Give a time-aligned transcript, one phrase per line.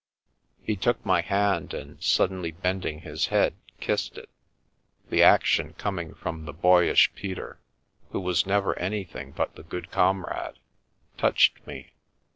[0.63, 4.29] He took my hand, and suddenly bending his head, kissed it.
[5.11, 7.59] The action, coming from the boyish Peter,
[8.09, 10.57] who was never anything but the good comrade,
[11.19, 11.91] touched me.